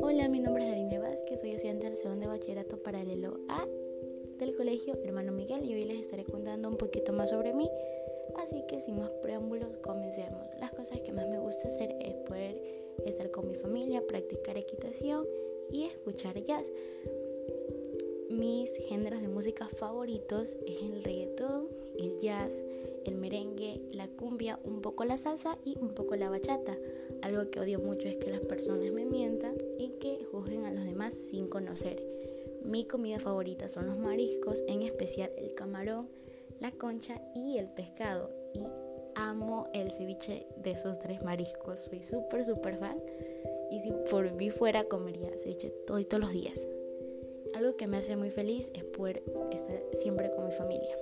Hola, 0.00 0.28
mi 0.28 0.38
nombre 0.38 0.62
es 0.62 0.70
Darine 0.70 1.00
Vázquez, 1.00 1.40
soy 1.40 1.50
estudiante 1.50 1.86
del 1.88 1.96
segundo 1.96 2.20
de 2.20 2.26
bachillerato 2.28 2.76
paralelo 2.76 3.40
A 3.48 3.66
del 4.38 4.54
colegio 4.54 4.96
Hermano 5.02 5.32
Miguel 5.32 5.64
y 5.64 5.74
hoy 5.74 5.84
les 5.84 5.98
estaré 5.98 6.22
contando 6.24 6.68
un 6.68 6.76
poquito 6.76 7.12
más 7.12 7.30
sobre 7.30 7.52
mí. 7.52 7.68
Así 8.36 8.62
que 8.68 8.80
sin 8.80 9.00
más 9.00 9.12
preámbulos, 9.14 9.76
comencemos. 9.78 10.46
Las 10.60 10.70
cosas 10.70 11.02
que 11.02 11.10
más 11.10 11.28
me 11.28 11.40
gusta 11.40 11.66
hacer 11.66 11.96
es 12.00 12.14
poder 12.28 12.62
estar 13.04 13.32
con 13.32 13.48
mi 13.48 13.56
familia, 13.56 14.06
practicar 14.06 14.56
equitación 14.56 15.26
y 15.72 15.86
escuchar 15.86 16.40
jazz. 16.44 16.70
Mis 18.30 18.76
géneros 18.86 19.20
de 19.20 19.28
música 19.28 19.66
favoritos 19.66 20.56
es 20.64 20.80
el 20.80 21.02
reggaetón, 21.02 21.68
el 21.98 22.18
jazz, 22.18 22.52
el 23.04 23.16
merengue, 23.16 23.80
la 23.92 24.08
cumbia, 24.08 24.58
un 24.64 24.80
poco 24.80 25.04
la 25.04 25.16
salsa 25.16 25.58
y 25.64 25.76
un 25.78 25.94
poco 25.94 26.16
la 26.16 26.30
bachata. 26.30 26.76
Algo 27.22 27.50
que 27.50 27.60
odio 27.60 27.78
mucho 27.80 28.08
es 28.08 28.16
que 28.16 28.30
las 28.30 28.40
personas 28.40 28.92
me 28.92 29.04
mientan 29.04 29.54
y 29.78 29.90
que 30.00 30.24
juzguen 30.24 30.64
a 30.64 30.72
los 30.72 30.84
demás 30.84 31.14
sin 31.14 31.48
conocer. 31.48 32.02
Mi 32.64 32.84
comida 32.84 33.18
favorita 33.18 33.68
son 33.68 33.86
los 33.86 33.98
mariscos, 33.98 34.64
en 34.66 34.82
especial 34.82 35.30
el 35.36 35.54
camarón, 35.54 36.08
la 36.60 36.70
concha 36.72 37.20
y 37.34 37.58
el 37.58 37.68
pescado. 37.68 38.30
Y 38.54 38.60
amo 39.14 39.68
el 39.72 39.90
ceviche 39.90 40.46
de 40.56 40.72
esos 40.72 40.98
tres 40.98 41.22
mariscos. 41.22 41.80
Soy 41.80 42.02
súper, 42.02 42.44
súper 42.44 42.76
fan. 42.76 42.98
Y 43.70 43.80
si 43.80 43.92
por 44.10 44.32
mí 44.32 44.50
fuera, 44.50 44.84
comería 44.84 45.36
ceviche 45.36 45.70
todos 45.86 46.06
los 46.18 46.32
días. 46.32 46.66
Algo 47.54 47.76
que 47.76 47.86
me 47.86 47.98
hace 47.98 48.16
muy 48.16 48.30
feliz 48.30 48.70
es 48.74 48.84
poder 48.84 49.22
estar 49.50 49.80
siempre 49.92 50.30
con 50.34 50.46
mi 50.46 50.52
familia. 50.52 50.96